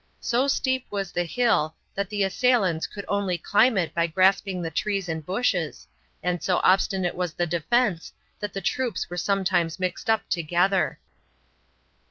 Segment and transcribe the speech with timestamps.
[0.19, 4.71] So steep was the hill that the assailants could only climb it by grasping the
[4.71, 5.85] trees and bushes,
[6.23, 10.97] and so obstinate was the defense that the troops were sometimes mixed up together.